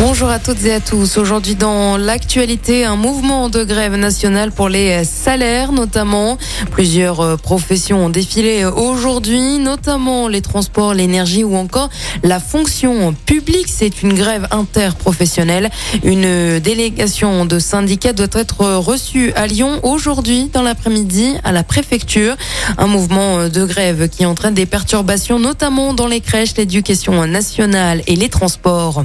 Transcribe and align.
Bonjour 0.00 0.30
à 0.30 0.38
toutes 0.38 0.64
et 0.64 0.72
à 0.72 0.80
tous. 0.80 1.16
Aujourd'hui 1.16 1.56
dans 1.56 1.96
l'actualité, 1.96 2.84
un 2.84 2.94
mouvement 2.94 3.48
de 3.48 3.64
grève 3.64 3.96
nationale 3.96 4.52
pour 4.52 4.68
les 4.68 5.04
salaires 5.04 5.72
notamment. 5.72 6.38
Plusieurs 6.70 7.20
euh, 7.20 7.36
professions 7.36 8.04
ont 8.04 8.08
défilé 8.08 8.64
aujourd'hui, 8.64 9.58
notamment 9.58 10.28
les 10.28 10.40
transports, 10.40 10.94
l'énergie 10.94 11.42
ou 11.42 11.56
encore 11.56 11.90
la 12.22 12.38
fonction 12.38 13.12
publique. 13.26 13.66
C'est 13.66 14.02
une 14.02 14.14
grève 14.14 14.46
interprofessionnelle. 14.52 15.68
Une 16.04 16.60
délégation 16.60 17.44
de 17.44 17.58
syndicats 17.58 18.12
doit 18.12 18.28
être 18.34 18.76
reçue 18.76 19.32
à 19.34 19.48
Lyon 19.48 19.80
aujourd'hui 19.82 20.48
dans 20.52 20.62
l'après-midi 20.62 21.34
à 21.42 21.50
la 21.50 21.64
préfecture. 21.64 22.36
Un 22.78 22.86
mouvement 22.86 23.48
de 23.48 23.64
grève 23.64 24.08
qui 24.08 24.24
entraîne 24.24 24.54
des 24.54 24.66
perturbations 24.66 25.40
notamment 25.40 25.92
dans 25.92 26.06
les 26.06 26.20
crèches, 26.20 26.54
l'éducation 26.56 27.26
nationale 27.26 28.02
et 28.06 28.14
les 28.14 28.28
transports. 28.28 29.04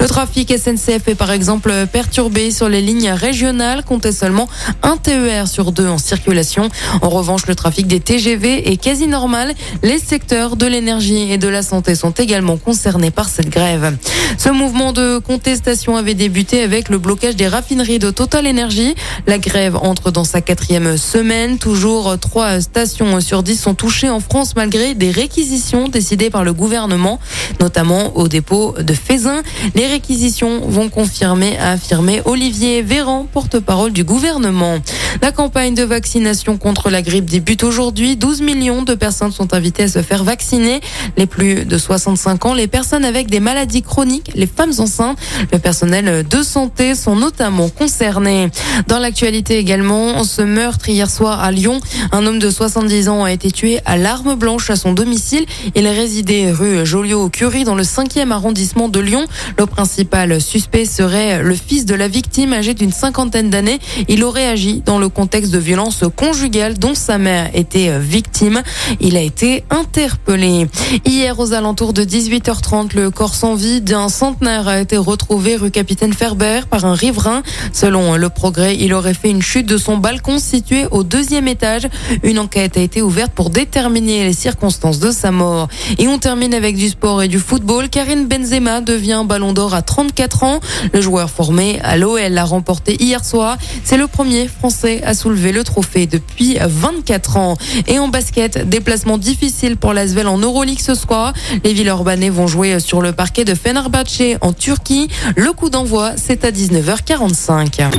Le 0.00 0.06
trafic 0.06 0.33
SNCF 0.42 1.06
est 1.06 1.14
par 1.14 1.30
exemple 1.30 1.72
perturbé 1.92 2.50
sur 2.50 2.68
les 2.68 2.80
lignes 2.80 3.10
régionales, 3.10 3.84
comptez 3.84 4.10
seulement 4.10 4.48
un 4.82 4.96
TER 4.96 5.46
sur 5.46 5.70
deux 5.70 5.86
en 5.86 5.98
circulation. 5.98 6.68
En 7.02 7.08
revanche, 7.08 7.46
le 7.46 7.54
trafic 7.54 7.86
des 7.86 8.00
TGV 8.00 8.72
est 8.72 8.76
quasi 8.76 9.06
normal. 9.06 9.54
Les 9.82 9.98
secteurs 9.98 10.56
de 10.56 10.66
l'énergie 10.66 11.30
et 11.30 11.38
de 11.38 11.46
la 11.46 11.62
santé 11.62 11.94
sont 11.94 12.10
également 12.10 12.56
concernés 12.56 13.12
par 13.12 13.28
cette 13.28 13.48
grève. 13.48 13.96
Ce 14.36 14.48
mouvement 14.48 14.92
de 14.92 15.18
contestation 15.18 15.96
avait 15.96 16.14
débuté 16.14 16.62
avec 16.62 16.88
le 16.88 16.98
blocage 16.98 17.36
des 17.36 17.46
raffineries 17.46 18.00
de 18.00 18.10
Total 18.10 18.46
Energy. 18.46 18.94
La 19.28 19.38
grève 19.38 19.76
entre 19.76 20.10
dans 20.10 20.24
sa 20.24 20.40
quatrième 20.40 20.96
semaine. 20.96 21.58
Toujours 21.58 22.18
trois 22.18 22.60
stations 22.60 23.20
sur 23.20 23.44
dix 23.44 23.56
sont 23.56 23.74
touchées 23.74 24.10
en 24.10 24.20
France 24.20 24.56
malgré 24.56 24.94
des 24.94 25.12
réquisitions 25.12 25.88
décidées 25.88 26.30
par 26.30 26.42
le 26.42 26.52
gouvernement, 26.52 27.20
notamment 27.60 28.16
au 28.16 28.26
dépôt 28.26 28.74
de 28.80 28.94
Fézin. 28.94 29.42
Les 29.74 29.86
réquisitions 29.86 30.23
vont 30.30 30.88
confirmer, 30.88 31.58
a 31.58 31.72
affirmé 31.72 32.22
Olivier 32.24 32.80
Véran, 32.80 33.26
porte-parole 33.30 33.92
du 33.92 34.04
gouvernement. 34.04 34.78
La 35.22 35.32
campagne 35.32 35.74
de 35.74 35.84
vaccination 35.84 36.56
contre 36.56 36.90
la 36.90 37.02
grippe 37.02 37.26
débute 37.26 37.62
aujourd'hui. 37.62 38.16
12 38.16 38.42
millions 38.42 38.82
de 38.82 38.94
personnes 38.94 39.32
sont 39.32 39.54
invitées 39.54 39.84
à 39.84 39.88
se 39.88 40.02
faire 40.02 40.24
vacciner. 40.24 40.80
Les 41.16 41.26
plus 41.26 41.64
de 41.64 41.78
65 41.78 42.46
ans, 42.46 42.54
les 42.54 42.66
personnes 42.66 43.04
avec 43.04 43.28
des 43.28 43.40
maladies 43.40 43.82
chroniques, 43.82 44.32
les 44.34 44.46
femmes 44.46 44.72
enceintes, 44.78 45.18
le 45.52 45.58
personnel 45.58 46.26
de 46.26 46.42
santé 46.42 46.94
sont 46.94 47.16
notamment 47.16 47.68
concernés. 47.68 48.50
Dans 48.88 48.98
l'actualité 48.98 49.58
également, 49.58 50.24
ce 50.24 50.42
meurtre 50.42 50.88
hier 50.88 51.10
soir 51.10 51.40
à 51.40 51.50
Lyon, 51.50 51.80
un 52.12 52.26
homme 52.26 52.38
de 52.38 52.50
70 52.50 53.08
ans 53.08 53.24
a 53.24 53.32
été 53.32 53.50
tué 53.50 53.80
à 53.86 53.96
l'arme 53.96 54.34
blanche 54.34 54.70
à 54.70 54.76
son 54.76 54.92
domicile. 54.92 55.46
Il 55.74 55.86
résidait 55.86 56.50
rue 56.50 56.84
Joliot-Curie 56.84 57.64
dans 57.64 57.74
le 57.74 57.84
5e 57.84 58.30
arrondissement 58.30 58.88
de 58.88 59.00
Lyon. 59.00 59.26
Le 59.58 59.66
principal 59.66 60.40
suspect 60.40 60.84
serait 60.84 61.42
le 61.42 61.54
fils 61.54 61.84
de 61.86 61.94
la 61.94 62.08
victime 62.08 62.52
âgé 62.52 62.74
d'une 62.74 62.92
cinquantaine 62.92 63.50
d'années. 63.50 63.78
Il 64.08 64.24
aurait 64.24 64.46
agi 64.46 64.82
dans 64.84 64.98
le 64.98 65.03
contexte 65.08 65.52
de 65.52 65.58
violence 65.58 66.04
conjugale 66.16 66.78
dont 66.78 66.94
sa 66.94 67.18
mère 67.18 67.50
était 67.54 67.98
victime. 67.98 68.62
Il 69.00 69.16
a 69.16 69.20
été 69.20 69.64
interpellé. 69.70 70.68
Hier 71.04 71.38
aux 71.38 71.52
alentours 71.52 71.92
de 71.92 72.04
18h30, 72.04 72.94
le 72.94 73.10
corps 73.10 73.34
sans 73.34 73.54
vie 73.54 73.80
d'un 73.80 74.08
centenaire 74.08 74.68
a 74.68 74.80
été 74.80 74.96
retrouvé 74.96 75.56
rue 75.56 75.70
Capitaine 75.70 76.12
Ferber 76.12 76.60
par 76.68 76.84
un 76.84 76.94
riverain. 76.94 77.42
Selon 77.72 78.16
le 78.16 78.28
progrès, 78.28 78.76
il 78.76 78.94
aurait 78.94 79.14
fait 79.14 79.30
une 79.30 79.42
chute 79.42 79.66
de 79.66 79.76
son 79.76 79.96
balcon 79.96 80.38
situé 80.38 80.86
au 80.90 81.02
deuxième 81.02 81.48
étage. 81.48 81.88
Une 82.22 82.38
enquête 82.38 82.76
a 82.76 82.80
été 82.80 83.02
ouverte 83.02 83.32
pour 83.32 83.50
déterminer 83.50 84.24
les 84.24 84.32
circonstances 84.32 84.98
de 84.98 85.10
sa 85.10 85.30
mort. 85.30 85.68
Et 85.98 86.08
on 86.08 86.18
termine 86.18 86.54
avec 86.54 86.76
du 86.76 86.88
sport 86.88 87.22
et 87.22 87.28
du 87.28 87.38
football. 87.38 87.88
Karine 87.88 88.26
Benzema 88.26 88.80
devient 88.80 89.24
ballon 89.26 89.52
d'or 89.52 89.74
à 89.74 89.82
34 89.82 90.42
ans. 90.44 90.60
Le 90.92 91.00
joueur 91.00 91.30
formé 91.30 91.80
à 91.82 91.96
l'OL 91.96 92.20
l'a 92.32 92.44
remporté 92.44 92.96
hier 93.02 93.24
soir. 93.24 93.56
C'est 93.84 93.96
le 93.96 94.06
premier 94.06 94.48
Français 94.48 94.93
à 95.02 95.14
soulever 95.14 95.52
le 95.52 95.64
trophée 95.64 96.06
depuis 96.06 96.56
24 96.60 97.36
ans. 97.36 97.56
Et 97.86 97.98
en 97.98 98.08
basket, 98.08 98.68
déplacement 98.68 99.18
difficile 99.18 99.76
pour 99.76 99.92
l'Asvel 99.92 100.26
en 100.26 100.38
Euroleague 100.38 100.80
ce 100.80 100.94
soir. 100.94 101.32
Les 101.64 101.72
Villeurbanais 101.72 102.30
vont 102.30 102.46
jouer 102.46 102.80
sur 102.80 103.00
le 103.00 103.12
parquet 103.12 103.44
de 103.44 103.54
Fenerbahçe 103.54 104.36
en 104.40 104.52
Turquie. 104.52 105.08
Le 105.36 105.52
coup 105.52 105.70
d'envoi, 105.70 106.12
c'est 106.16 106.44
à 106.44 106.50
19h45. 106.50 107.90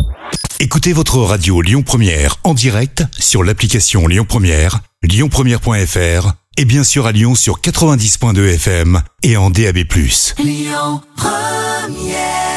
Écoutez 0.60 0.94
votre 0.94 1.18
radio 1.20 1.62
Lyon 1.62 1.84
Première 1.84 2.38
en 2.44 2.54
direct 2.54 3.04
sur 3.20 3.44
l'application 3.44 4.08
Lyon 4.08 4.26
Première, 4.28 4.80
lyonpremière.fr 5.04 6.32
et 6.58 6.66
bien 6.66 6.84
sûr 6.84 7.06
à 7.06 7.12
Lyon 7.12 7.36
sur 7.36 7.60
90.2 7.60 8.54
FM 8.54 9.02
et 9.24 9.36
en 9.38 9.50
DAB+. 9.50 9.80
Lyon 10.40 11.02
Première 11.18 12.55